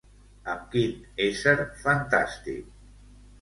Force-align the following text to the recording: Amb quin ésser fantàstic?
Amb 0.53 0.63
quin 0.71 0.95
ésser 1.25 1.53
fantàstic? 1.83 2.73